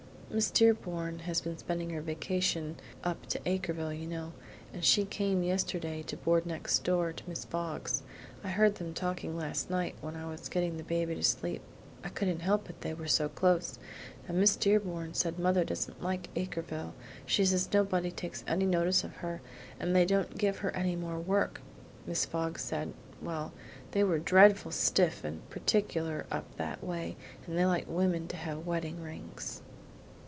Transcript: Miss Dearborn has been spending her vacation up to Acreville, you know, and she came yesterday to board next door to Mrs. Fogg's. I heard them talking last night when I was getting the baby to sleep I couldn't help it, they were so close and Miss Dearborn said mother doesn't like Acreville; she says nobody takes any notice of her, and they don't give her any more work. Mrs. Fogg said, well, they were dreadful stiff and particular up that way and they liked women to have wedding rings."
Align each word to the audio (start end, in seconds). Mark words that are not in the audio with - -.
Miss 0.33 0.49
Dearborn 0.49 1.19
has 1.23 1.41
been 1.41 1.57
spending 1.57 1.89
her 1.89 1.99
vacation 1.99 2.77
up 3.03 3.25
to 3.25 3.39
Acreville, 3.45 3.91
you 3.91 4.07
know, 4.07 4.31
and 4.71 4.81
she 4.81 5.03
came 5.03 5.43
yesterday 5.43 6.03
to 6.03 6.15
board 6.15 6.45
next 6.45 6.85
door 6.85 7.11
to 7.11 7.23
Mrs. 7.25 7.47
Fogg's. 7.47 8.01
I 8.41 8.47
heard 8.47 8.75
them 8.75 8.93
talking 8.93 9.35
last 9.35 9.69
night 9.69 9.95
when 9.99 10.15
I 10.15 10.25
was 10.29 10.47
getting 10.47 10.77
the 10.77 10.83
baby 10.85 11.15
to 11.15 11.23
sleep 11.23 11.61
I 12.01 12.07
couldn't 12.07 12.39
help 12.39 12.69
it, 12.69 12.79
they 12.79 12.93
were 12.93 13.09
so 13.09 13.27
close 13.27 13.77
and 14.25 14.39
Miss 14.39 14.55
Dearborn 14.55 15.15
said 15.15 15.37
mother 15.37 15.65
doesn't 15.65 16.01
like 16.01 16.33
Acreville; 16.33 16.93
she 17.25 17.43
says 17.43 17.73
nobody 17.73 18.09
takes 18.09 18.45
any 18.47 18.65
notice 18.65 19.03
of 19.03 19.17
her, 19.17 19.41
and 19.81 19.93
they 19.93 20.05
don't 20.05 20.37
give 20.37 20.59
her 20.59 20.71
any 20.73 20.95
more 20.95 21.19
work. 21.19 21.59
Mrs. 22.07 22.27
Fogg 22.27 22.57
said, 22.57 22.93
well, 23.21 23.51
they 23.91 24.05
were 24.05 24.17
dreadful 24.17 24.71
stiff 24.71 25.25
and 25.25 25.49
particular 25.49 26.25
up 26.31 26.55
that 26.55 26.81
way 26.81 27.17
and 27.45 27.57
they 27.57 27.65
liked 27.65 27.89
women 27.89 28.29
to 28.29 28.37
have 28.37 28.65
wedding 28.65 29.01
rings." 29.03 29.61